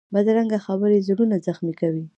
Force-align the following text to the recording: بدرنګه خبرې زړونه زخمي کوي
بدرنګه 0.13 0.57
خبرې 0.65 1.05
زړونه 1.07 1.35
زخمي 1.47 1.73
کوي 1.81 2.03